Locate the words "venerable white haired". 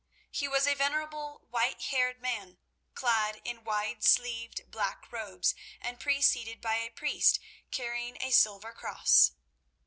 0.73-2.19